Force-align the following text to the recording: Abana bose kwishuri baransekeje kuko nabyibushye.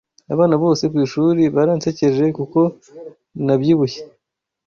Abana 0.33 0.55
bose 0.63 0.83
kwishuri 0.91 1.43
baransekeje 1.55 2.25
kuko 2.37 2.59
nabyibushye. 3.45 4.01